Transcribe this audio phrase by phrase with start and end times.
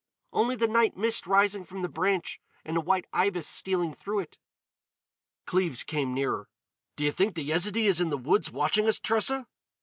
[0.33, 4.39] "Only the night mist rising from the branch and a white ibis stealing through it."
[5.45, 6.49] Cleves came nearer:
[6.95, 9.45] "Do you think the Yezidee is in the woods watching us, Tressa?"